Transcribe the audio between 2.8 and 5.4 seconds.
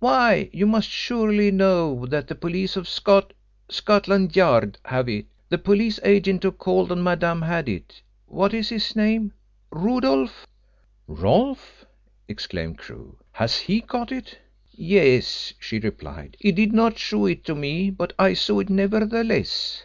Scot Scotland Yard have it.